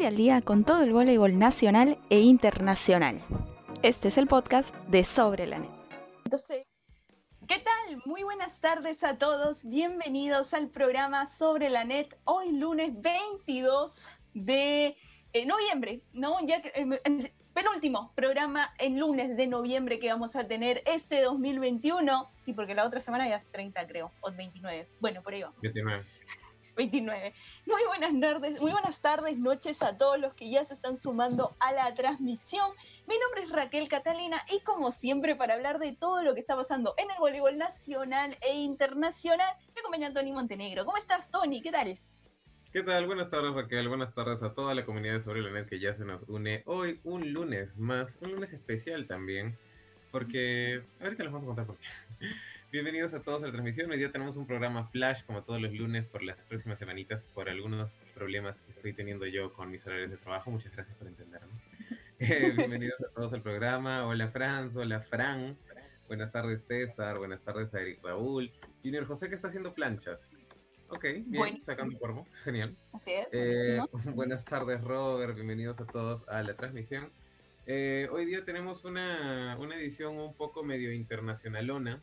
[0.00, 3.20] Ponte al día con todo el voleibol nacional e internacional.
[3.82, 5.68] Este es el podcast de Sobre la Net.
[6.24, 6.64] Entonces,
[7.46, 8.02] ¿qué tal?
[8.06, 9.62] Muy buenas tardes a todos.
[9.68, 12.16] Bienvenidos al programa Sobre la Net.
[12.24, 14.96] Hoy lunes 22 de
[15.34, 16.38] eh, noviembre, ¿no?
[16.46, 21.20] Ya que, eh, el penúltimo programa en lunes de noviembre que vamos a tener este
[21.20, 22.30] 2021.
[22.38, 24.88] Sí, porque la otra semana ya es 30, creo, o 29.
[24.98, 25.52] Bueno, por ahí va.
[25.60, 26.02] 29.
[26.80, 27.34] 29.
[27.66, 31.54] Muy buenas tardes, muy buenas tardes, noches a todos los que ya se están sumando
[31.60, 32.70] a la transmisión.
[33.06, 36.56] Mi nombre es Raquel Catalina y como siempre para hablar de todo lo que está
[36.56, 40.86] pasando en el voleibol nacional e internacional, me acompaña Tony Montenegro.
[40.86, 41.60] ¿Cómo estás, Tony?
[41.60, 41.98] ¿Qué tal?
[42.72, 43.06] ¿Qué tal?
[43.06, 45.94] Buenas tardes Raquel, buenas tardes a toda la comunidad de Sobre la Net que ya
[45.94, 49.54] se nos une hoy, un lunes más, un lunes especial también,
[50.10, 51.86] porque ahorita les vamos a contar por qué.
[52.72, 53.90] Bienvenidos a todos a la transmisión.
[53.90, 57.48] Hoy día tenemos un programa flash como todos los lunes por las próximas semanitas por
[57.48, 60.52] algunos problemas que estoy teniendo yo con mis horarios de trabajo.
[60.52, 61.52] Muchas gracias por entenderme.
[62.22, 64.06] Eh, bienvenidos a todos al programa.
[64.06, 65.56] Hola Franz, hola Fran.
[66.06, 68.52] Buenas tardes César, buenas tardes a Eric Raúl.
[68.84, 70.30] Junior José que está haciendo planchas.
[70.90, 72.26] Ok, bien, sacando polvo.
[72.44, 72.76] Genial.
[72.92, 73.80] Así es, Eh,
[74.14, 75.34] buenas tardes, Robert.
[75.34, 77.10] Bienvenidos a todos a la transmisión.
[77.66, 82.02] Eh, hoy día tenemos una, una edición un poco medio internacionalona,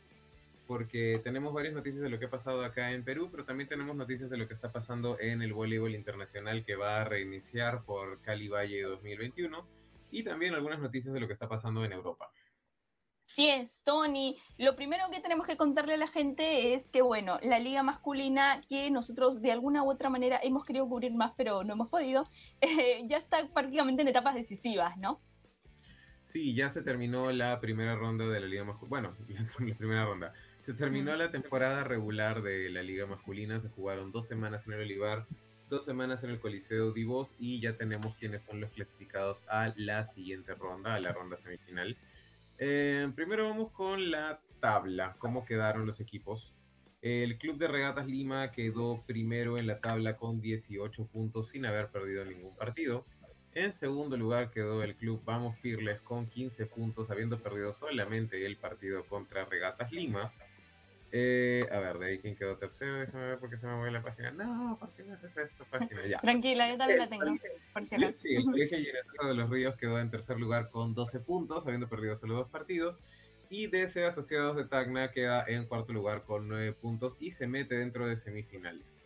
[0.68, 3.96] porque tenemos varias noticias de lo que ha pasado acá en Perú, pero también tenemos
[3.96, 8.20] noticias de lo que está pasando en el voleibol internacional que va a reiniciar por
[8.20, 9.66] Cali Valle 2021,
[10.10, 12.30] y también algunas noticias de lo que está pasando en Europa.
[13.30, 14.38] Así es, Tony.
[14.56, 18.62] Lo primero que tenemos que contarle a la gente es que, bueno, la liga masculina
[18.68, 22.26] que nosotros de alguna u otra manera hemos querido cubrir más, pero no hemos podido,
[22.60, 25.20] eh, ya está prácticamente en etapas decisivas, ¿no?
[26.24, 28.88] Sí, ya se terminó la primera ronda de la Liga Masculina.
[28.88, 29.16] Bueno,
[29.66, 30.34] la primera ronda.
[30.68, 33.58] Se terminó la temporada regular de la Liga Masculina.
[33.58, 35.24] Se jugaron dos semanas en el Olivar,
[35.70, 40.04] dos semanas en el Coliseo Divos y ya tenemos quiénes son los clasificados a la
[40.08, 41.96] siguiente ronda, a la ronda semifinal.
[42.58, 46.52] Eh, primero vamos con la tabla, cómo quedaron los equipos.
[47.00, 51.88] El Club de Regatas Lima quedó primero en la tabla con 18 puntos sin haber
[51.88, 53.06] perdido ningún partido.
[53.54, 58.58] En segundo lugar quedó el club Vamos Pirles con 15 puntos, habiendo perdido solamente el
[58.58, 60.30] partido contra Regatas Lima.
[61.10, 64.02] Eh, a ver, de ahí quién quedó tercero, déjame ver porque se me mueve la
[64.02, 64.30] página.
[64.30, 66.06] No, ¿por qué me haces esta página?
[66.06, 66.20] Ya.
[66.20, 67.24] Tranquila, yo también la tengo,
[67.72, 68.18] por si acaso.
[68.18, 72.14] Sí, el Colegio de los Ríos quedó en tercer lugar con 12 puntos, habiendo perdido
[72.16, 73.00] solo dos partidos.
[73.50, 77.76] Y DC Asociados de Tacna queda en cuarto lugar con 9 puntos y se mete
[77.76, 78.98] dentro de semifinales.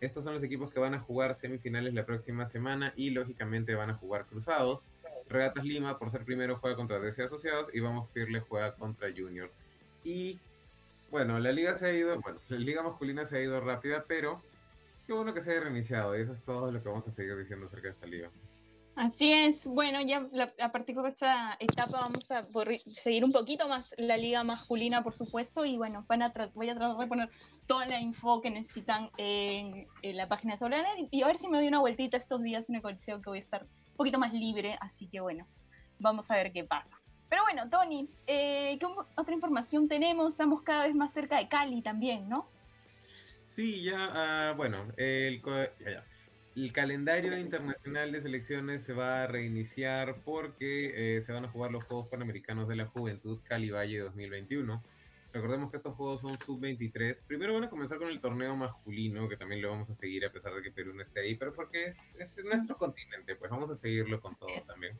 [0.00, 3.90] Estos son los equipos que van a jugar semifinales la próxima semana y lógicamente van
[3.90, 4.86] a jugar cruzados.
[5.28, 9.50] Regatas Lima, por ser primero, juega contra DC Asociados y Vamos Pirle juega contra Junior.
[10.04, 10.38] Y
[11.10, 14.42] bueno, la liga se ha ido, bueno, la liga masculina se ha ido rápida, pero
[15.06, 16.16] qué bueno que se haya reiniciado.
[16.16, 18.30] Y eso es todo lo que vamos a seguir diciendo acerca de esta liga.
[18.98, 20.28] Así es, bueno, ya
[20.60, 22.44] a partir de esta etapa vamos a
[22.84, 26.74] seguir un poquito más la liga masculina, por supuesto, y bueno, van a voy a
[26.74, 27.28] tratar de poner
[27.68, 31.58] toda la info que necesitan en, la página de Sobranet y a ver si me
[31.58, 34.32] doy una vueltita estos días en el coliseo que voy a estar un poquito más
[34.32, 35.46] libre, así que bueno,
[36.00, 37.00] vamos a ver qué pasa.
[37.28, 40.28] Pero bueno, Tony, eh, ¿qué otra información tenemos?
[40.28, 42.48] Estamos cada vez más cerca de Cali también, ¿no?
[43.48, 46.04] Sí, ya, ah, bueno, el, ya, ya.
[46.56, 51.70] El calendario internacional de selecciones se va a reiniciar porque eh, se van a jugar
[51.70, 54.82] los Juegos Panamericanos de la Juventud Cali Valle 2021.
[55.32, 57.22] Recordemos que estos juegos son sub-23.
[57.26, 60.32] Primero van a comenzar con el torneo masculino, que también lo vamos a seguir a
[60.32, 63.70] pesar de que Perú no esté ahí, pero porque es, es nuestro continente, pues vamos
[63.70, 64.98] a seguirlo con todo también.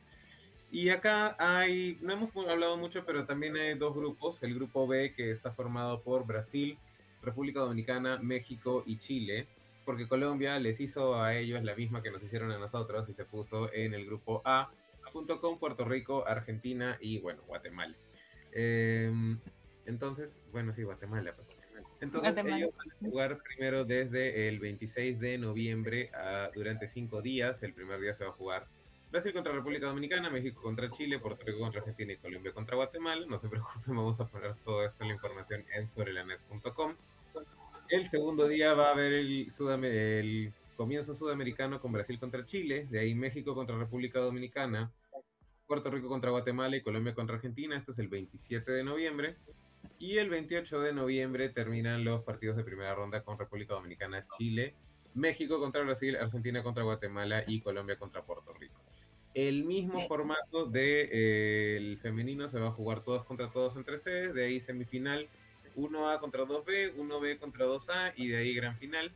[0.71, 4.43] Y acá hay, no hemos hablado mucho, pero también hay dos grupos.
[4.43, 6.79] El grupo B, que está formado por Brasil,
[7.23, 9.49] República Dominicana, México y Chile,
[9.87, 13.25] porque Colombia les hizo a ellos la misma que nos hicieron a nosotros y se
[13.25, 14.71] puso en el grupo A,
[15.13, 17.97] junto con Puerto Rico, Argentina y, bueno, Guatemala.
[18.53, 19.39] Em,
[19.87, 21.35] entonces, bueno, sí, Guatemala.
[21.35, 21.49] pues.
[22.01, 22.59] Entonces, Guatemala.
[22.59, 27.63] ellos van a jugar primero desde el 26 de noviembre a- durante cinco días.
[27.63, 28.69] El primer día se va a jugar
[29.11, 33.25] Brasil contra República Dominicana, México contra Chile, Puerto Rico contra Argentina y Colombia contra Guatemala.
[33.27, 36.95] No se preocupen, vamos a poner toda esta información en sobrelanet.com.
[37.89, 39.91] El segundo día va a haber el, sudame-
[40.21, 44.93] el comienzo sudamericano con Brasil contra Chile, de ahí México contra República Dominicana,
[45.67, 47.77] Puerto Rico contra Guatemala y Colombia contra Argentina.
[47.77, 49.37] Esto es el 27 de noviembre.
[49.99, 54.75] Y el 28 de noviembre terminan los partidos de primera ronda con República Dominicana, Chile,
[55.15, 58.81] México contra Brasil, Argentina contra Guatemala y Colombia contra Puerto Rico.
[59.39, 60.09] El mismo Eh.
[60.09, 65.29] formato del femenino se va a jugar todos contra todos entre sedes, de ahí semifinal
[65.77, 69.13] 1A contra 2B, 1B contra 2A y de ahí gran final.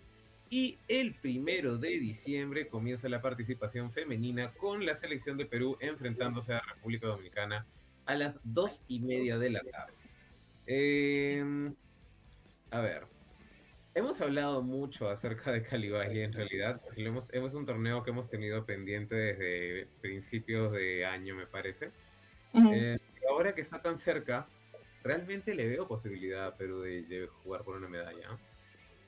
[0.49, 6.53] Y el primero de diciembre comienza la participación femenina con la selección de Perú enfrentándose
[6.53, 7.67] a República Dominicana
[8.07, 9.95] a las dos y media de la tarde.
[10.67, 11.75] Em,
[12.71, 13.07] a ver,
[13.95, 18.65] hemos hablado mucho acerca de Calibaje en realidad, hemos, es un torneo que hemos tenido
[18.65, 21.91] pendiente desde principios de año, me parece.
[22.55, 22.99] Eh,
[23.29, 24.47] ahora que está tan cerca,
[25.03, 28.39] realmente le veo posibilidad a Perú de, jugar por una medalla.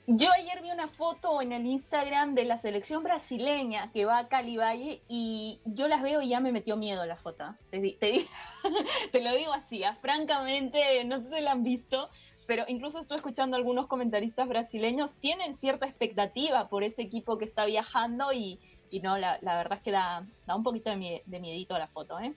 [0.07, 4.29] Yo ayer vi una foto en el Instagram de la selección brasileña que va a
[4.29, 7.55] Cali Valle y yo las veo y ya me metió miedo la foto.
[7.71, 7.81] Te,
[9.13, 9.95] te, lo digo así, ¿ah?
[9.95, 12.11] francamente, no sé si la han visto,
[12.46, 17.67] pero incluso estoy escuchando algunos comentaristas brasileños, tienen cierta expectativa por ese equipo que está
[17.67, 18.58] viajando y,
[19.02, 22.35] no, la, verdad es que da, da un poquito de, de miedito la foto, ¿eh?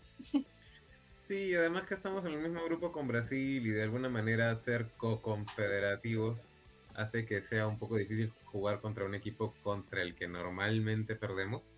[1.28, 4.88] Sí, además que estamos en el mismo grupo con Brasil y de alguna manera ser
[4.96, 6.50] co-confederativos
[6.96, 11.70] hace que sea un poco difícil jugar contra un equipo contra el que normalmente perdemos.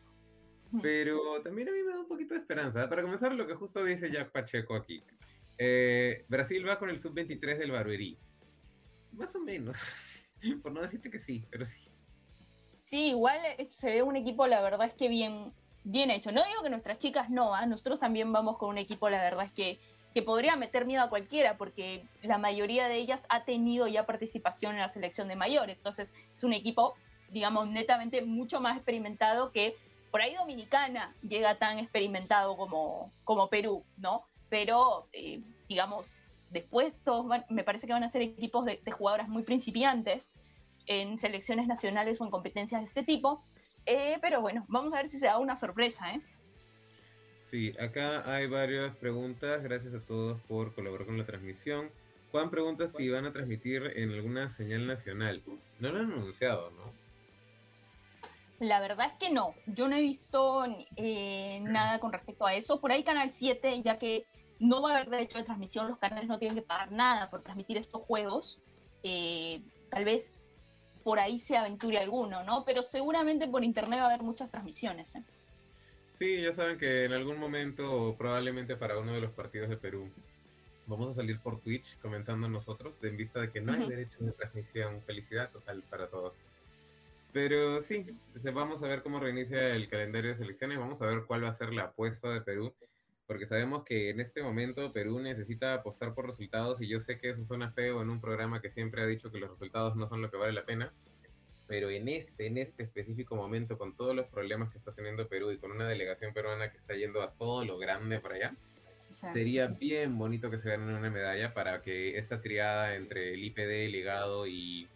[0.83, 2.87] Pero también a mí me da un poquito de esperanza.
[2.87, 5.01] Para comenzar, lo que justo dice Jack Pacheco aquí.
[5.61, 8.17] Eh, Brasil va con el sub-23 del Baruerí.
[9.11, 9.75] Más o menos.
[10.63, 11.91] Por no decirte que sí, pero sí.
[12.85, 15.53] Sí, igual se ve un equipo, la verdad es que bien,
[15.83, 16.31] bien hecho.
[16.31, 17.65] No digo que nuestras chicas no, ¿ah?
[17.65, 19.79] nosotros también vamos con un equipo, la verdad es que,
[20.13, 24.73] que podría meter miedo a cualquiera, porque la mayoría de ellas ha tenido ya participación
[24.73, 25.75] en la selección de mayores.
[25.75, 26.95] Entonces, es un equipo,
[27.31, 29.75] digamos, netamente mucho más experimentado que
[30.09, 34.28] por ahí Dominicana llega tan experimentado como, como Perú, ¿no?
[34.49, 36.11] Pero, eh, digamos,
[36.49, 40.41] después todos me parece que van a ser equipos de, de jugadoras muy principiantes
[40.87, 43.43] en selecciones nacionales o en competencias de este tipo
[43.85, 46.21] eh, pero bueno, vamos a ver si se da una sorpresa, ¿eh?
[47.49, 49.63] Sí, acá hay varias preguntas.
[49.63, 51.89] Gracias a todos por colaborar con la transmisión.
[52.31, 55.41] Juan pregunta si van a transmitir en alguna señal nacional.
[55.79, 56.93] No lo han anunciado, ¿no?
[58.59, 59.55] La verdad es que no.
[59.65, 60.63] Yo no he visto
[60.95, 62.79] eh, nada con respecto a eso.
[62.79, 64.27] Por ahí Canal 7, ya que
[64.59, 67.41] no va a haber derecho de transmisión, los canales no tienen que pagar nada por
[67.41, 68.61] transmitir estos juegos.
[69.03, 70.39] Eh, tal vez
[71.03, 72.65] por ahí se aventure alguno, ¿no?
[72.65, 75.15] Pero seguramente por internet va a haber muchas transmisiones.
[75.15, 75.23] ¿eh?
[76.17, 80.09] Sí, ya saben que en algún momento, probablemente para uno de los partidos de Perú,
[80.85, 84.33] vamos a salir por Twitch comentando nosotros, en vista de que no hay derecho de
[84.33, 85.01] transmisión.
[85.03, 86.33] Felicidad total para todos.
[87.31, 88.07] Pero sí,
[88.53, 91.55] vamos a ver cómo reinicia el calendario de selecciones, vamos a ver cuál va a
[91.55, 92.73] ser la apuesta de Perú,
[93.29, 97.29] porque sabemos que en este momento Perú necesita apostar por resultados y yo sé que
[97.29, 100.23] eso suena feo en un programa que siempre ha dicho que los resultados no son
[100.23, 100.91] lo que vale la pena,
[101.67, 105.51] pero en este, en este específico momento, con todos los problemas que está teniendo Perú
[105.51, 108.55] y con una delegación peruana que está yendo a todo lo grande para allá,
[109.11, 113.85] sería bien bonito que se ganen una medalla para que esta triada entre el IPD,
[113.85, 114.87] el legado y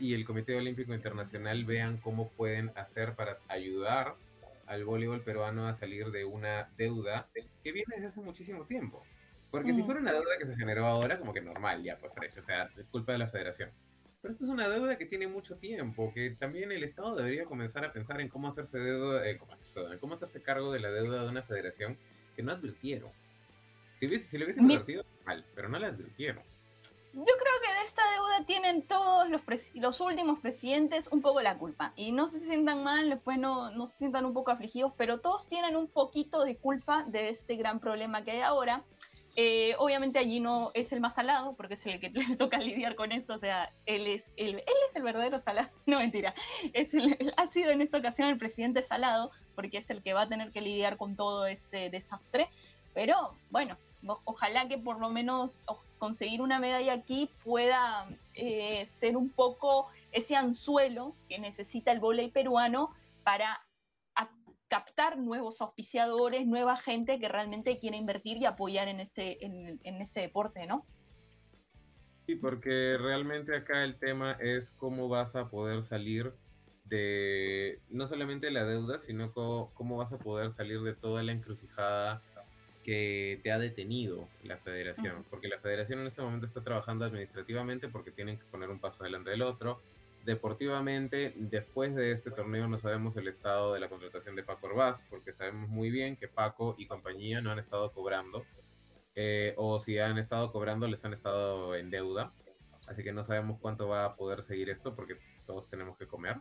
[0.00, 4.16] y el Comité Olímpico Internacional vean cómo pueden hacer para ayudar
[4.66, 7.28] al voleibol peruano a salir de una deuda
[7.62, 9.02] que viene desde hace muchísimo tiempo.
[9.50, 9.84] Porque si mm.
[9.84, 12.68] fuera una deuda que se generó ahora, como que normal, ya, pues, fresh, o sea,
[12.76, 13.70] es culpa de la federación.
[14.20, 17.84] Pero esto es una deuda que tiene mucho tiempo, que también el Estado debería comenzar
[17.84, 19.38] a pensar en cómo hacerse, deuda, eh,
[20.00, 21.98] cómo, hacerse, cargo de la deuda de una federación
[22.34, 23.12] que no advirtieron.
[24.00, 26.42] Si, si lo hubiesen advertido, mal, pero no la advirtieron.
[27.16, 29.40] Yo creo que de esta deuda tienen todos los,
[29.74, 31.92] los últimos presidentes un poco la culpa.
[31.94, 35.46] Y no se sientan mal, después no, no se sientan un poco afligidos, pero todos
[35.46, 38.82] tienen un poquito de culpa de este gran problema que hay ahora.
[39.36, 42.96] Eh, obviamente allí no es el más salado, porque es el que le toca lidiar
[42.96, 46.34] con esto, o sea, él es el, él es el verdadero salado, no mentira,
[46.72, 50.22] es el, ha sido en esta ocasión el presidente salado, porque es el que va
[50.22, 52.48] a tener que lidiar con todo este desastre,
[52.92, 53.76] pero bueno,
[54.24, 55.60] ojalá que por lo menos
[55.98, 62.32] conseguir una medalla aquí pueda eh, ser un poco ese anzuelo que necesita el voleibol
[62.32, 62.90] peruano
[63.22, 63.60] para
[64.68, 70.20] captar nuevos auspiciadores, nueva gente que realmente quiere invertir y apoyar en este, en, este
[70.20, 70.84] deporte, ¿no?
[72.26, 76.32] Sí, porque realmente acá el tema es cómo vas a poder salir
[76.86, 82.22] de no solamente la deuda, sino cómo vas a poder salir de toda la encrucijada
[82.84, 87.88] que te ha detenido la federación, porque la federación en este momento está trabajando administrativamente
[87.88, 89.80] porque tienen que poner un paso delante del otro.
[90.24, 95.04] Deportivamente, después de este torneo no sabemos el estado de la contratación de Paco Orbaz,
[95.10, 98.44] porque sabemos muy bien que Paco y compañía no han estado cobrando,
[99.16, 102.32] eh, o si han estado cobrando les han estado en deuda,
[102.86, 106.36] así que no sabemos cuánto va a poder seguir esto porque todos tenemos que comer.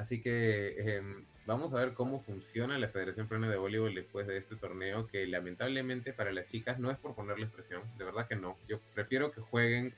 [0.00, 4.38] Así que em, vamos a ver cómo funciona la Federación Peruana de Voleibol después de
[4.38, 8.34] este torneo, que lamentablemente para las chicas no es por ponerles presión, de verdad que
[8.34, 8.56] no.
[8.66, 9.92] Yo prefiero que jueguen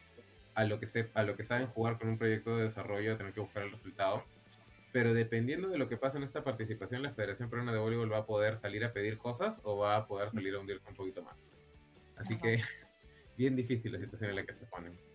[0.57, 3.17] a lo que se, a lo que saben jugar con un proyecto de desarrollo, a
[3.17, 4.25] tener que buscar el resultado.
[4.93, 8.19] Pero dependiendo de lo que pase en esta participación, la Federación Peruana de Voleibol va
[8.19, 11.23] a poder salir a pedir cosas o va a poder salir a hundirse un poquito
[11.23, 11.39] más.
[12.17, 12.61] Así que
[13.39, 15.12] bien difícil la situación en la que se ponen.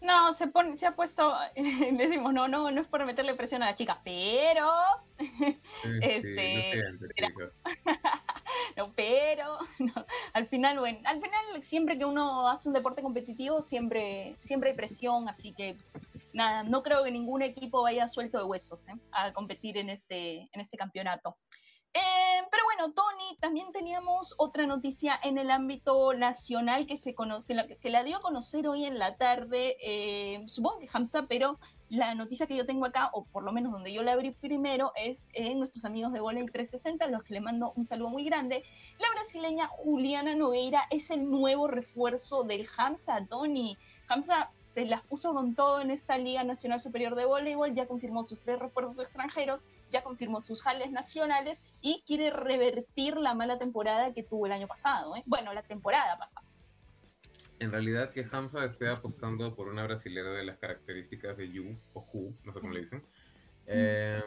[0.00, 3.66] No, se pone, se ha puesto, decimos, no, no, no es por meterle presión a
[3.66, 4.66] la chica, pero
[6.02, 6.82] este,
[8.76, 9.58] no, pero
[10.32, 14.76] al final, bueno, al final siempre que uno hace un deporte competitivo siempre, siempre hay
[14.76, 15.76] presión, así que
[16.32, 18.94] nada, no creo que ningún equipo vaya suelto de huesos ¿eh?
[19.12, 21.36] a competir en este, en este campeonato.
[21.92, 27.14] Eh, pero bueno, Tony, también teníamos otra noticia en el ámbito nacional que, se
[27.46, 31.26] que, la, que la dio a conocer hoy en la tarde, eh, supongo que Hamza,
[31.26, 31.58] pero
[31.90, 34.92] la noticia que yo tengo acá, o por lo menos donde yo la abrí primero,
[34.94, 38.24] es en nuestros amigos de Voley 360, a los que le mando un saludo muy
[38.24, 38.62] grande.
[39.00, 43.76] La brasileña Juliana Nogueira es el nuevo refuerzo del Hamza, Tony.
[44.08, 48.22] Hamza se las puso con todo en esta Liga Nacional Superior de Voleibol, ya confirmó
[48.22, 54.14] sus tres refuerzos extranjeros, ya confirmó sus jales nacionales y quiere revertir la mala temporada
[54.14, 55.16] que tuvo el año pasado.
[55.16, 55.24] ¿eh?
[55.26, 56.49] Bueno, la temporada pasada.
[57.60, 62.06] En realidad que Hamza esté apostando por una brasilera de las características de Yu o
[62.12, 63.02] Hu, no sé cómo le dicen,
[63.66, 64.22] eh,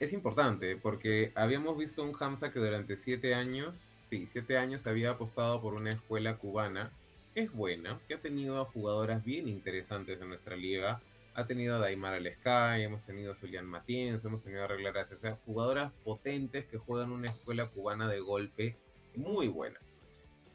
[0.00, 3.76] es importante porque habíamos visto un Hamza que durante siete años,
[4.06, 6.90] sí, siete años había apostado por una escuela cubana
[7.34, 11.00] es buena, que ha tenido a jugadoras bien interesantes en nuestra liga.
[11.34, 15.18] Ha tenido a Daimar Sky, hemos tenido a Zulian Matienzo, hemos tenido a Reglar o
[15.18, 18.76] sea, jugadoras potentes que juegan una escuela cubana de golpe
[19.14, 19.78] muy buena.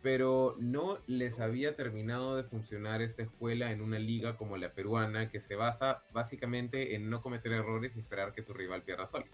[0.01, 5.29] Pero no les había terminado de funcionar esta escuela en una liga como la peruana,
[5.29, 9.25] que se basa básicamente en no cometer errores y esperar que tu rival pierda solo.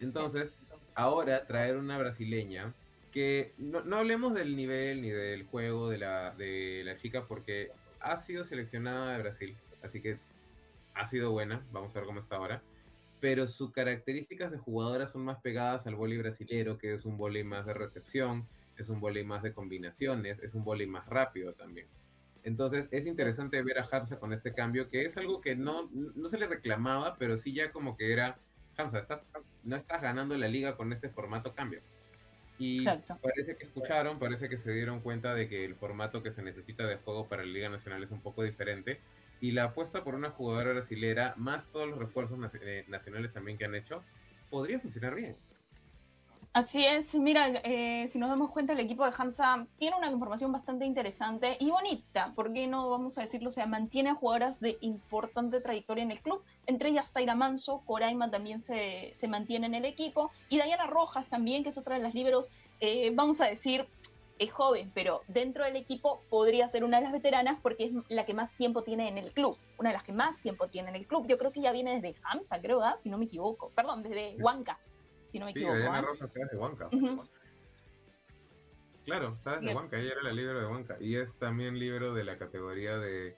[0.00, 0.52] Entonces,
[0.94, 2.74] ahora traer una brasileña
[3.12, 7.70] que no, no, hablemos del nivel ni del juego de la, de la chica porque
[8.00, 10.18] ha sido seleccionada de Brasil, así que
[10.94, 12.62] ha sido buena, vamos a ver cómo está ahora,
[13.20, 17.44] pero sus características de jugadora son más pegadas al vóley brasilero, que es un vóley
[17.44, 18.46] más de recepción,
[18.80, 21.86] es un vóley más de combinaciones, es un vóley más rápido también.
[22.42, 26.28] Entonces es interesante ver a Hamza con este cambio, que es algo que no, no
[26.28, 28.38] se le reclamaba, pero sí ya como que era,
[28.76, 29.06] Hamza,
[29.64, 31.80] no estás ganando la liga con este formato cambio.
[32.58, 36.42] Y parece que escucharon, parece que se dieron cuenta de que el formato que se
[36.42, 39.00] necesita de juego para la Liga Nacional es un poco diferente.
[39.40, 43.64] Y la apuesta por una jugadora brasilera, más todos los refuerzos eh, nacionales también que
[43.64, 44.02] han hecho,
[44.50, 45.36] podría funcionar bien.
[46.52, 50.50] Así es, mira, eh, si nos damos cuenta, el equipo de Hamza tiene una conformación
[50.50, 53.50] bastante interesante y bonita, ¿por qué no vamos a decirlo?
[53.50, 57.84] O sea, mantiene a jugadoras de importante trayectoria en el club, entre ellas Zaira Manso,
[57.86, 61.94] Coraima también se, se mantiene en el equipo, y Dayana Rojas también, que es otra
[61.94, 63.86] de las liberos, eh, vamos a decir,
[64.40, 68.26] es joven, pero dentro del equipo podría ser una de las veteranas porque es la
[68.26, 70.96] que más tiempo tiene en el club, una de las que más tiempo tiene en
[70.96, 71.28] el club.
[71.28, 72.96] Yo creo que ya viene desde Hamza, creo, ¿ah?
[72.96, 74.80] si no me equivoco, perdón, desde Huanca
[75.30, 75.74] si no me equivoco.
[75.74, 76.02] Sí, Diana ¿ah?
[76.02, 76.88] Rosa está desde Huanca.
[79.04, 80.96] Claro, está desde Huanca, ella era la libro de Huanca.
[81.00, 83.36] Y es también libro de la categoría de.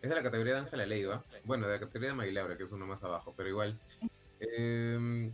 [0.00, 1.24] Es de la categoría de Ángela Leiva.
[1.44, 3.78] Bueno, de la categoría de Mailabra, que es uno más abajo, pero igual.
[4.40, 5.30] Eh,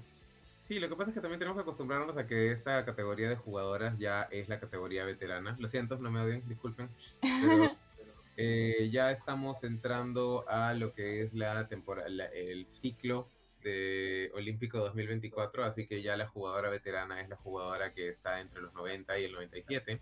[0.67, 3.37] sí, lo que pasa es que también tenemos que acostumbrarnos a que esta categoría de
[3.37, 5.57] jugadoras ya es la categoría veterana.
[5.59, 6.91] Lo siento, no me odien, disculpen.
[7.23, 7.77] Pero
[8.37, 13.29] eh, ya estamos entrando a lo que es la temporada, el ciclo
[13.62, 18.62] de Olímpico 2024, así que ya la jugadora veterana es la jugadora que está entre
[18.62, 20.00] los 90 y el 97.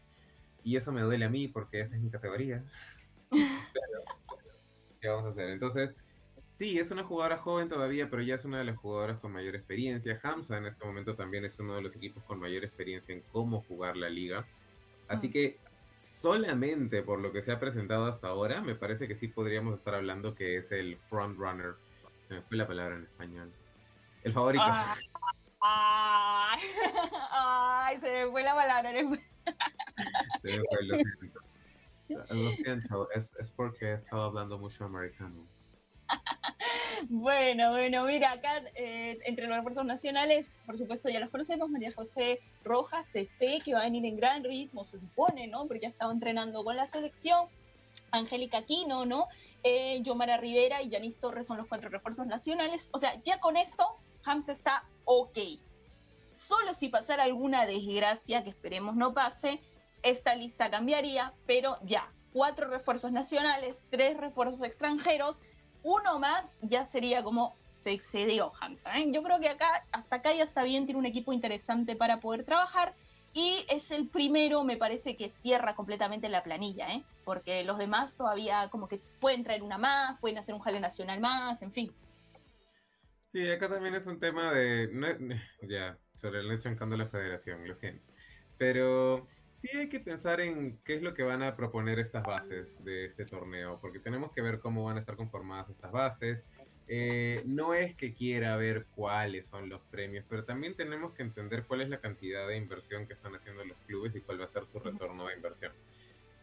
[0.64, 2.64] Y eso me duele a mí porque esa es mi categoría.
[5.00, 5.50] ¿Qué vamos a hacer?
[5.50, 5.96] Entonces,
[6.58, 9.54] sí, es una jugadora joven todavía, pero ya es una de las jugadoras con mayor
[9.54, 10.18] experiencia.
[10.22, 13.62] Hamza en este momento también es uno de los equipos con mayor experiencia en cómo
[13.62, 14.46] jugar la liga.
[15.08, 15.58] Así que
[15.94, 19.94] solamente por lo que se ha presentado hasta ahora, me parece que sí podríamos estar
[19.94, 21.75] hablando que es el front runner
[22.28, 23.52] se me fue la palabra en español.
[24.23, 24.64] El favorito.
[25.61, 26.61] Ay,
[27.30, 29.25] ay, se me fue la palabra en español.
[30.42, 31.40] Se me fue, lo siento.
[32.09, 35.47] Lo siento, es, es porque he estado hablando mucho americano.
[37.09, 41.92] Bueno, bueno, mira, acá eh, entre los refuerzos nacionales, por supuesto ya los conocemos, María
[41.92, 45.66] José Rojas, CC, que va a venir en gran ritmo, se supone, ¿no?
[45.66, 47.49] Porque ya estaba entrenando con la selección.
[48.10, 49.28] Angélica Aquino, ¿no?
[49.62, 52.88] Eh, Yomara Rivera y Yanis Torres son los cuatro refuerzos nacionales.
[52.92, 53.84] O sea, ya con esto,
[54.25, 55.38] Hams está ok.
[56.32, 59.60] Solo si pasara alguna desgracia, que esperemos no pase,
[60.02, 65.40] esta lista cambiaría, pero ya, cuatro refuerzos nacionales, tres refuerzos extranjeros,
[65.82, 68.98] uno más ya sería como se excedió Hamza.
[68.98, 69.10] ¿eh?
[69.12, 72.44] Yo creo que acá, hasta acá ya está bien, tiene un equipo interesante para poder
[72.44, 72.94] trabajar
[73.36, 77.04] y es el primero, me parece que cierra completamente la planilla, ¿eh?
[77.22, 81.20] porque los demás todavía como que pueden traer una más, pueden hacer un jale nacional
[81.20, 81.92] más, en fin.
[83.34, 84.88] Sí, acá también es un tema de...
[85.68, 88.10] ya, sobre el hecho encando la federación, lo siento.
[88.56, 89.28] Pero
[89.60, 93.04] sí hay que pensar en qué es lo que van a proponer estas bases de
[93.04, 96.46] este torneo, porque tenemos que ver cómo van a estar conformadas estas bases,
[96.88, 101.64] eh, no es que quiera ver cuáles son los premios, pero también tenemos que entender
[101.66, 104.48] cuál es la cantidad de inversión que están haciendo los clubes y cuál va a
[104.48, 105.72] ser su retorno de inversión.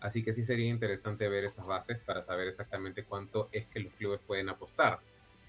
[0.02, 3.94] Así que sí sería interesante ver esas bases para saber exactamente cuánto es que los
[3.94, 5.00] clubes pueden apostar.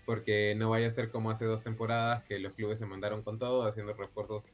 [0.07, 3.39] Porque no vaya a ser como hace dos temporadas que los clubes se mandaron con
[3.39, 4.45] todo haciendo refuerzos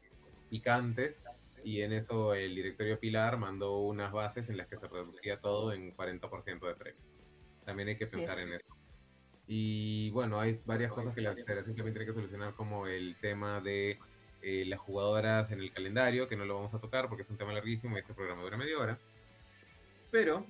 [0.48, 1.16] picantes
[1.64, 5.74] y en eso el directorio Pilar mandó unas bases en las que se reducía todo
[5.74, 7.04] en 40% de premios.
[7.66, 8.79] También hay que pensar en eso.
[9.52, 13.60] Y bueno, hay varias cosas que la federación también tiene que solucionar, como el tema
[13.60, 13.98] de
[14.42, 17.36] eh, las jugadoras en el calendario, que no lo vamos a tocar porque es un
[17.36, 18.98] tema larguísimo y este programa dura media hora.
[20.12, 20.46] Pero,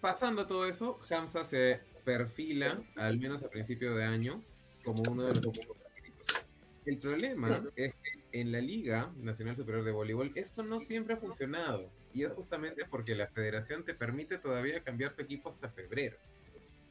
[0.00, 4.42] pasando todo eso, Hamza se perfila, al menos a principio de año,
[4.82, 5.76] como uno de los equipos
[6.86, 11.18] El problema es que en la Liga Nacional Superior de Voleibol esto no siempre ha
[11.18, 11.90] funcionado.
[12.14, 16.16] Y es justamente porque la federación te permite todavía cambiar tu equipo hasta febrero.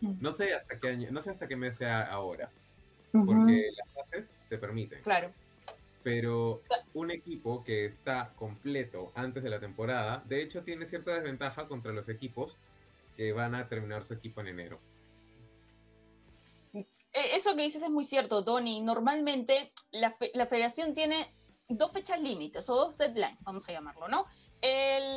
[0.01, 2.49] No sé hasta qué año, no sé hasta qué mes sea ahora,
[3.11, 5.01] porque las bases te permiten.
[5.01, 5.31] Claro.
[6.03, 6.61] Pero
[6.95, 11.91] un equipo que está completo antes de la temporada, de hecho tiene cierta desventaja contra
[11.91, 12.57] los equipos
[13.15, 14.79] que van a terminar su equipo en enero.
[16.73, 18.81] E, eso que dices es muy cierto, Tony.
[18.81, 21.35] Normalmente la, la federación tiene
[21.67, 24.25] dos fechas límites o dos deadlines, vamos a llamarlo, ¿no?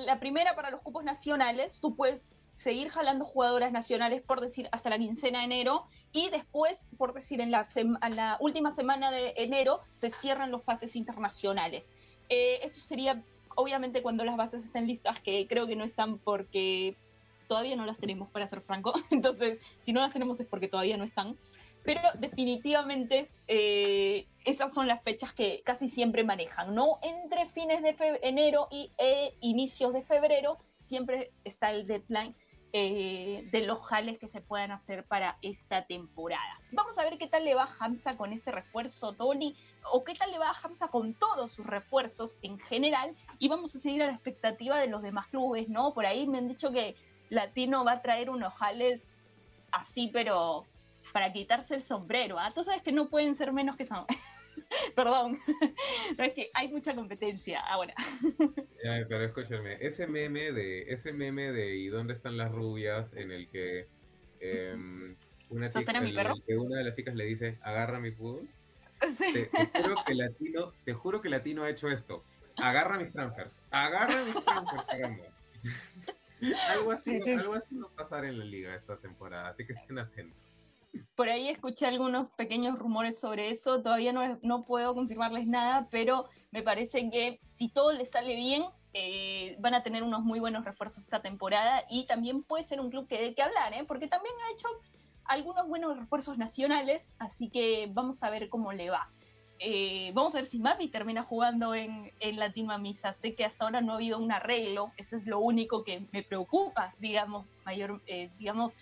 [0.06, 4.88] la primera para los cupos nacionales, tú puedes seguir jalando jugadoras nacionales, por decir, hasta
[4.88, 7.66] la quincena de enero, y después, por decir, en la,
[8.40, 11.90] última semana de enero se cierran los pases internacionales.
[12.28, 13.22] Eh, eso sería,
[13.56, 16.96] obviamente, cuando las bases estén listas, que creo que no están porque
[17.48, 18.94] todavía no las tenemos, para ser franco.
[19.10, 21.36] Entonces, si no las tenemos es porque todavía no están.
[21.82, 26.98] Pero definitivamente eh, esas son las fechas que casi siempre manejan, ¿no?
[27.02, 32.34] Entre fines de enero y e inicios de febrero siempre está el deadline
[32.76, 36.60] eh, de los jales que se puedan hacer para esta temporada.
[36.72, 39.54] Vamos a ver qué tal le va a Hamza con este refuerzo, Tony,
[39.92, 43.14] o qué tal le va Hamza con todos sus refuerzos en general.
[43.38, 45.94] Y vamos a seguir a la expectativa de los demás clubes, ¿no?
[45.94, 46.96] Por ahí me han dicho que
[47.28, 49.08] Latino va a traer unos jales
[49.70, 50.66] así, pero
[51.12, 52.40] para quitarse el sombrero.
[52.40, 52.50] ¿ah?
[52.52, 53.86] Tú sabes que no pueden ser menos que
[54.96, 55.38] Perdón,
[56.18, 57.94] es que hay mucha competencia ahora.
[59.08, 63.12] pero escúchame, ese meme de, ese meme de ¿y dónde están las rubias?
[63.14, 63.88] en el que
[64.40, 65.16] em,
[65.48, 68.48] una, que una de las chicas le dice, agarra mi fútbol.
[69.18, 69.50] Te,
[69.82, 72.24] juro que Latino, te juro que Latino ha hecho esto.
[72.56, 74.86] Agarra mis transfers, agarra mis transfers,
[76.68, 79.98] algo así, algo así va a pasar en la liga esta temporada, así que estén
[79.98, 80.53] atentos.
[81.14, 86.26] Por ahí escuché algunos pequeños rumores sobre eso, todavía no, no puedo confirmarles nada, pero
[86.50, 90.64] me parece que si todo les sale bien, eh, van a tener unos muy buenos
[90.64, 93.84] refuerzos esta temporada y también puede ser un club que de que hablar, ¿eh?
[93.86, 94.68] porque también ha hecho
[95.24, 99.10] algunos buenos refuerzos nacionales, así que vamos a ver cómo le va.
[99.58, 103.12] Eh, vamos a ver si Mapi termina jugando en, en Latino Misa.
[103.12, 106.22] Sé que hasta ahora no ha habido un arreglo, eso es lo único que me
[106.22, 108.72] preocupa, digamos, mayor, eh, digamos,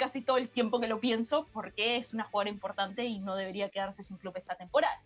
[0.00, 3.68] casi todo el tiempo que lo pienso, porque es una jugadora importante y no debería
[3.68, 4.98] quedarse sin club esta temporada.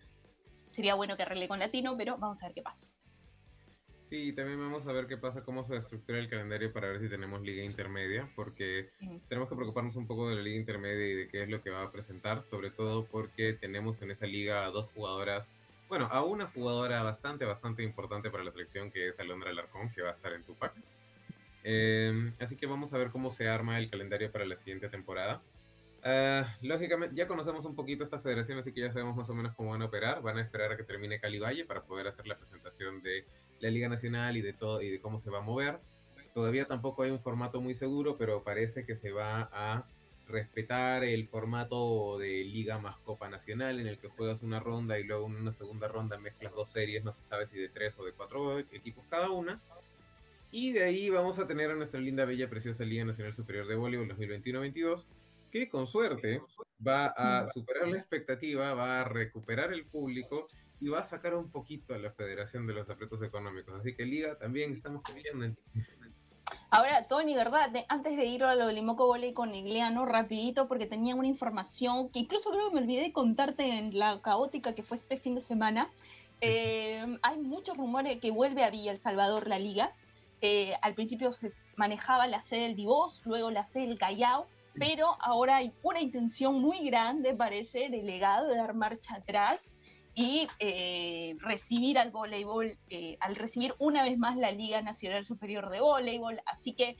[0.71, 2.87] Sería bueno que arregle con Latino, pero vamos a ver qué pasa.
[4.09, 7.09] Sí, también vamos a ver qué pasa, cómo se estructura el calendario para ver si
[7.09, 8.91] tenemos liga intermedia, porque
[9.29, 11.71] tenemos que preocuparnos un poco de la liga intermedia y de qué es lo que
[11.71, 15.49] va a presentar, sobre todo porque tenemos en esa liga a dos jugadoras,
[15.89, 20.03] bueno, a una jugadora bastante, bastante importante para la selección, que es Alondra Larcón, que
[20.03, 20.73] va a estar en Tupac.
[21.65, 25.43] Em, así que vamos a ver cómo se arma el calendario para la siguiente temporada.
[26.03, 29.55] Ah, lógicamente, ya conocemos un poquito esta federación, así que ya sabemos más o menos
[29.55, 30.21] cómo van a operar.
[30.21, 33.25] Van a esperar a que termine Cali Valle para poder hacer la presentación de
[33.61, 35.81] la Liga Nacional y de todo y de cómo se va a mover.
[36.35, 39.87] Todavía tampoco hay un formato muy seguro, pero parece que se va a
[40.27, 45.05] respetar el formato de Liga más Copa Nacional, en el que juegas una ronda y
[45.05, 48.05] luego en una segunda ronda mezclas dos series, no se sabe si de tres o
[48.05, 49.63] de cuatro equipos cada una
[50.55, 53.75] y de ahí vamos a tener a nuestra linda, bella, preciosa Liga Nacional Superior de
[53.75, 55.05] Voleibol 2021-22,
[55.51, 56.41] que con suerte
[56.87, 60.47] va a superar la expectativa, va a recuperar el público
[60.81, 63.75] y va a sacar un poquito a la Federación de los Apretos Económicos.
[63.81, 65.63] Así que Liga, también estamos confiando en ti.
[66.71, 67.73] Ahora, Tony, ¿verdad?
[67.89, 72.11] antes de ir a lo del Imoco Voley con Igliano, rapidito, porque tenía una información
[72.11, 75.35] que incluso creo que me olvidé de contarte en la caótica que fue este fin
[75.35, 75.91] de semana.
[76.41, 79.93] Eh, hay muchos rumores que vuelve a Villa El Salvador la liga.
[80.47, 85.17] Eh, al principio se manejaba la sede del Divos, luego la sede del Callao, pero
[85.21, 89.81] ahora hay una intención muy grande, parece, delegado de dar marcha atrás
[90.15, 92.77] y eh, recibir al voleibol,
[93.21, 96.39] al recibir una vez más la Liga Nacional Superior de Voleibol.
[96.45, 96.99] Así que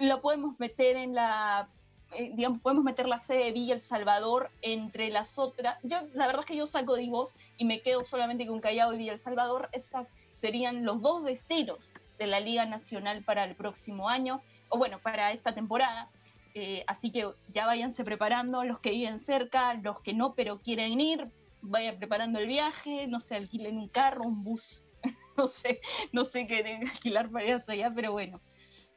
[0.00, 1.68] lo podemos meter en la
[2.12, 5.78] eh, podemos meter la sede de Villa El Salvador entre las otras.
[5.82, 8.98] Yo, la verdad es que yo saco Divos y me quedo solamente con Callao y
[8.98, 9.68] Villa El Salvador.
[9.72, 14.98] Esas serían los dos destinos de la Liga Nacional para el próximo año, o bueno,
[15.00, 16.10] para esta temporada.
[16.54, 21.00] Eh, así que ya váyanse preparando, los que viven cerca, los que no, pero quieren
[21.00, 21.30] ir,
[21.62, 24.82] vayan preparando el viaje, no sé, alquilen un carro, un bus,
[25.36, 25.80] no sé,
[26.12, 28.40] no sé qué que alquilar para ir hasta allá, pero bueno,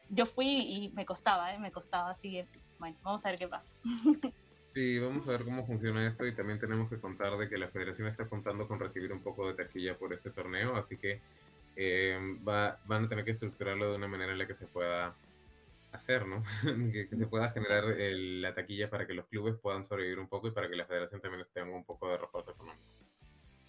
[0.10, 1.60] yo fui y me costaba, ¿eh?
[1.60, 2.48] me costaba, así que
[2.80, 3.74] bueno, vamos a ver qué pasa.
[4.74, 7.68] Sí, vamos a ver cómo funciona esto y también tenemos que contar de que la
[7.68, 11.22] federación está contando con recibir un poco de taquilla por este torneo, así que
[11.76, 15.14] eh, va, van a tener que estructurarlo de una manera en la que se pueda
[15.92, 16.44] hacer, ¿no?
[16.92, 20.52] que, se pueda generar la taquilla para que los clubes puedan sobrevivir un poco y
[20.52, 23.03] para que la federación también tenga un poco de refuerzo económico.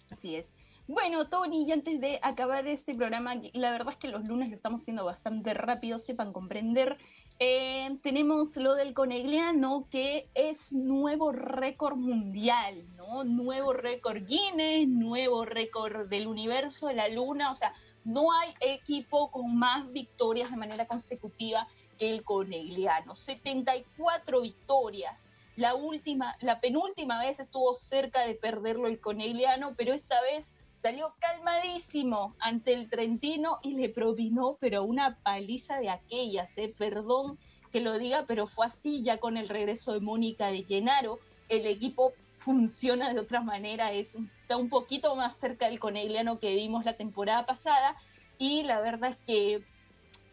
[0.09, 0.55] Así es.
[0.87, 4.55] Bueno, Tony, y antes de acabar este programa, la verdad es que los lunes lo
[4.55, 6.97] estamos haciendo bastante rápido, sepan comprender.
[7.39, 13.23] Eh, tenemos lo del Conegliano, que es nuevo récord mundial, ¿no?
[13.23, 19.31] Nuevo récord Guinness, nuevo récord del universo, de la luna, o sea, no hay equipo
[19.31, 23.15] con más victorias de manera consecutiva que el Conegliano.
[23.15, 25.31] 74 victorias.
[25.55, 31.15] La última, la penúltima vez estuvo cerca de perderlo el Conegliano, pero esta vez salió
[31.19, 36.73] calmadísimo ante el Trentino y le propinó, pero una paliza de aquellas, ¿eh?
[36.77, 37.39] perdón
[37.71, 41.65] que lo diga, pero fue así ya con el regreso de Mónica de Llenaro, el
[41.67, 46.85] equipo funciona de otra manera, es, está un poquito más cerca del Conegliano que vimos
[46.85, 47.95] la temporada pasada
[48.37, 49.63] y la verdad es que,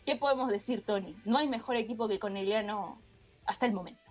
[0.05, 1.17] ¿qué podemos decir, Tony?
[1.25, 3.01] No hay mejor equipo que Conegliano
[3.47, 4.02] hasta el momento.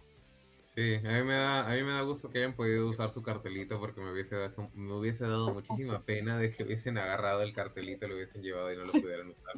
[0.73, 3.21] Sí, a mí, me da, a mí me da gusto que hayan podido usar su
[3.21, 7.53] cartelito porque me hubiese, dado, me hubiese dado muchísima pena de que hubiesen agarrado el
[7.53, 9.55] cartelito, lo hubiesen llevado y no lo pudieran usar.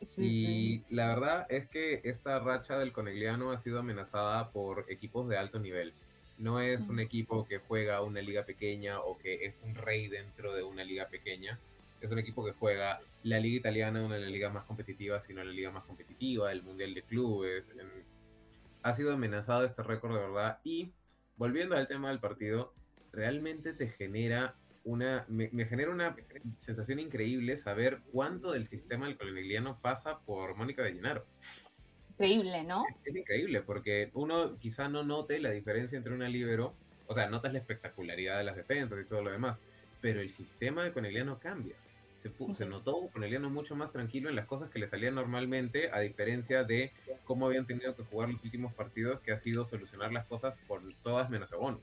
[0.16, 5.36] y la verdad es que esta racha del Conegliano ha sido amenazada por equipos de
[5.36, 5.92] alto nivel.
[6.38, 10.54] No es un equipo que juega una liga pequeña o que es un rey dentro
[10.54, 11.58] de una liga pequeña.
[12.00, 15.44] Es un equipo que juega la liga italiana, una de las ligas más competitivas, sino
[15.44, 17.64] la liga más competitiva, el Mundial de Clubes,
[18.82, 20.60] ha sido amenazado este récord de verdad.
[20.64, 20.92] Y
[21.36, 22.74] volviendo al tema del partido,
[23.12, 26.16] realmente te genera una, me, genera una
[26.64, 31.26] sensación increíble saber cuánto del sistema del colonialiano pasa por Mónica de Llenaro.
[32.12, 32.84] Increíble, ¿no?
[33.04, 36.74] Es, increíble, porque uno quizá no note la diferencia entre una libero,
[37.06, 39.58] o sea, notas la espectacularidad de las defensas y todo lo demás,
[40.00, 41.76] pero el sistema de Coneliano cambia
[42.54, 46.00] se, notó con Eliano mucho más tranquilo en las cosas que le salían normalmente, a
[46.00, 46.92] diferencia de
[47.24, 50.82] cómo habían tenido que jugar los últimos partidos, que ha sido solucionar las cosas por
[51.02, 51.80] todas menos Bono.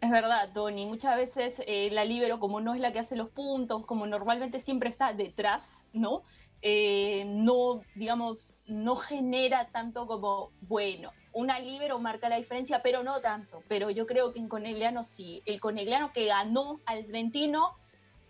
[0.00, 0.84] Es verdad, Tony.
[0.84, 4.58] Muchas veces eh, la libero, como no es la que hace los puntos, como normalmente
[4.58, 6.24] siempre está detrás, ¿no?
[6.60, 13.20] Eh, no, digamos, no genera tanto como, bueno, una libero marca la diferencia, pero no
[13.20, 13.62] tanto.
[13.68, 15.40] Pero yo creo que en Conegliano sí.
[15.46, 17.76] El Conegliano que ganó al Trentino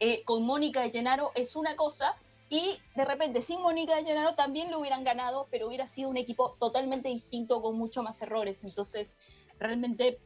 [0.04, 2.16] eh, con Mónica de Llenaro es una cosa
[2.50, 6.16] y de repente sin Mónica de Llenaro también lo hubieran ganado, pero hubiera sido un
[6.16, 8.64] equipo totalmente distinto con mucho más errores.
[8.64, 9.16] Entonces,
[9.60, 10.18] realmente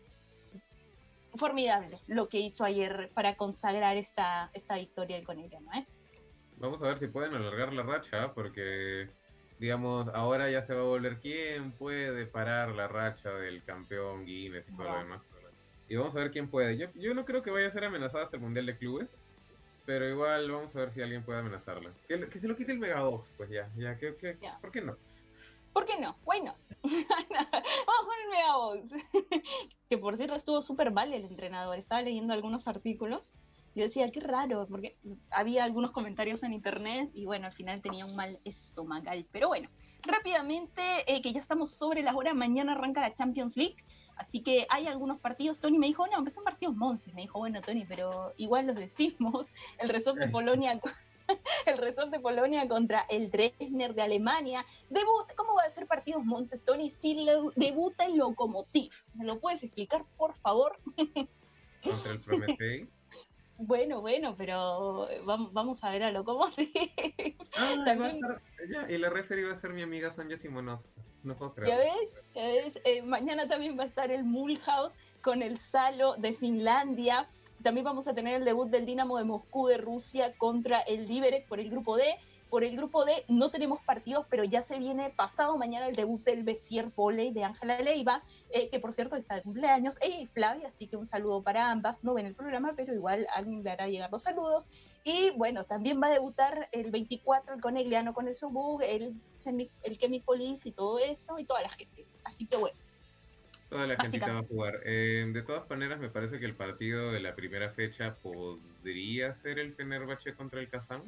[1.34, 5.70] formidable lo que hizo ayer para consagrar esta, esta victoria del Conegliano.
[5.74, 5.86] ¿eh?
[6.56, 9.10] Vamos a ver si pueden alargar la racha, porque
[9.58, 14.66] digamos, ahora ya se va a volver quién puede parar la racha del campeón Guinness
[14.70, 15.20] y todo lo demás.
[15.86, 16.78] Y vamos a ver quién puede.
[16.78, 19.18] Yo, yo no creo que vaya a ser amenazado hasta el Mundial de Clubes.
[19.86, 21.92] Pero igual vamos a ver si alguien puede amenazarla.
[22.08, 23.70] Que, se lo quite el Megabox, pues ya.
[23.76, 24.12] ya, que,
[24.60, 24.96] ¿Por qué no?
[25.72, 26.16] ¿Por qué no?
[26.24, 28.92] Bueno, vamos con el Megabox.
[29.88, 31.78] que por cierto estuvo súper mal el entrenador.
[31.78, 33.30] Estaba leyendo algunos artículos.
[33.76, 34.96] Yo decía, qué raro, porque
[35.30, 39.26] había algunos comentarios en internet y bueno, al final tenía un mal estomacal.
[39.30, 39.68] Pero bueno,
[40.02, 43.76] rápidamente, eh, que ya estamos sobre las horas, mañana arranca la Champions League.
[44.16, 45.60] Así que hay algunos partidos.
[45.60, 47.14] Tony me dijo, no, son partidos Monces.
[47.14, 49.52] Me dijo, bueno, Tony, pero igual los decimos.
[49.78, 50.80] El Resort de Polonia.
[51.66, 54.64] el Resort de Polonia contra el Dresdner de Alemania.
[54.90, 56.88] Debut, ¿Cómo va a ser partidos Monces, Tony?
[56.88, 57.26] Si
[57.56, 58.92] debuta el Lokomotiv.
[59.14, 60.78] ¿Me lo puedes explicar, por favor?
[61.82, 62.88] contra el Prometei.
[63.58, 66.68] Bueno, bueno, pero vamos, a ver a Lokomotiv.
[67.58, 68.20] Ah, También...
[68.88, 70.90] y la referee va a ser mi amiga Sonja Simonovska.
[71.22, 72.14] no puedo ¿Ya ves?
[72.34, 72.78] ¿Ya ves?
[72.84, 74.92] Eh, mañana también va a estar el Mulhouse
[75.22, 77.28] con el Salo de Finlandia.
[77.62, 81.46] También vamos a tener el debut del Dinamo de Moscú de Rusia contra el Liberec
[81.46, 82.04] por el grupo D.
[82.50, 86.22] Por el grupo D no tenemos partidos, pero ya se viene pasado mañana el debut
[86.24, 90.26] del Bessier Volley de Ángela Leiva, eh, que por cierto está de cumpleaños, ella y
[90.26, 92.04] Flavia, así que un saludo para ambas.
[92.04, 94.70] No ven el programa, pero igual alguien le hará llegar los saludos.
[95.04, 99.14] Y bueno, también va a debutar el 24 el Conegliano con el Subug, el,
[99.82, 102.04] el Chemipolis y todo eso, y toda la gente.
[102.24, 102.76] Así que bueno.
[103.68, 104.80] Toda la gente va a jugar.
[104.84, 109.58] Eh, de todas maneras, me parece que el partido de la primera fecha podría ser
[109.58, 111.02] el Fenerbahce contra el Kazán.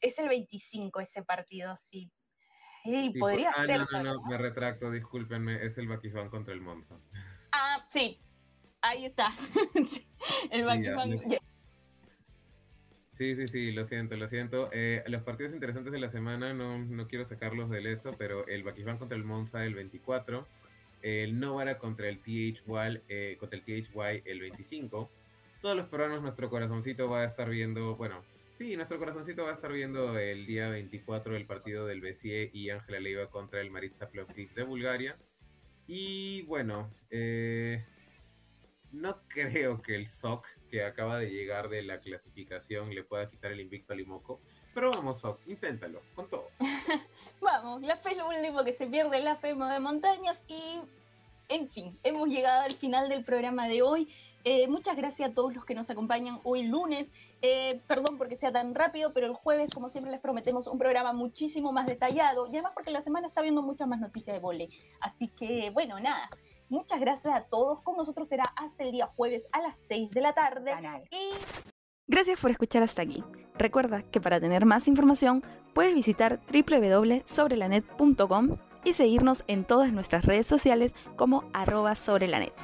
[0.00, 2.10] Es el 25 ese partido, sí.
[2.84, 3.80] Y Sí, podría ah, ser.
[3.80, 6.96] No, no, no, me retracto, discúlpenme, es el Bakisban contra el Monza.
[7.52, 8.18] Ah, sí.
[8.80, 9.32] Ahí está.
[10.50, 11.38] El ya.
[13.12, 14.70] Sí, sí, sí, lo siento, lo siento.
[14.72, 18.62] Eh, los partidos interesantes de la semana no, no quiero sacarlos del esto, pero el
[18.62, 20.46] Bakisban contra el Monza el 24,
[21.02, 22.60] el Novara contra el THY,
[23.08, 25.10] eh, contra el THY el 25.
[25.60, 28.22] Todos los peruanos, nuestro corazoncito va a estar viendo, bueno,
[28.58, 32.70] sí, nuestro corazoncito va a estar viendo el día 24 el partido del BCE y
[32.70, 35.16] Ángela Leiva contra el Maritza Plovdiv de Bulgaria.
[35.86, 37.84] Y bueno, eh,
[38.90, 43.52] no creo que el SOC, que acaba de llegar de la clasificación, le pueda quitar
[43.52, 44.40] el invicto a Limoco.
[44.74, 46.50] Pero vamos, SOC, inténtalo, con todo.
[47.40, 50.80] Vamos, la fe es lo último que se pierde, la fe mueve montañas y,
[51.48, 54.08] en fin, hemos llegado al final del programa de hoy.
[54.44, 57.10] Eh, muchas gracias a todos los que nos acompañan hoy lunes.
[57.42, 61.12] Eh, perdón porque sea tan rápido, pero el jueves, como siempre, les prometemos un programa
[61.12, 64.68] muchísimo más detallado y además porque la semana está viendo muchas más noticias de vole.
[65.00, 66.28] Así que, bueno, nada.
[66.68, 67.80] Muchas gracias a todos.
[67.82, 70.72] Con nosotros será hasta el día jueves a las 6 de la tarde.
[71.10, 71.30] Y
[72.06, 73.22] Gracias por escuchar hasta aquí.
[73.56, 80.46] Recuerda que para tener más información puedes visitar www.sobrelanet.com y seguirnos en todas nuestras redes
[80.46, 82.54] sociales como arroba sobrelanet.